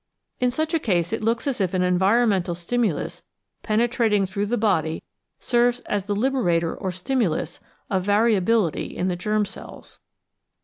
[0.39, 3.21] In such a case it looks as if an environ mental stimulus
[3.61, 5.03] penetrating through the body
[5.39, 9.99] serves as the lib erator or stimulus of variability in the germ cells.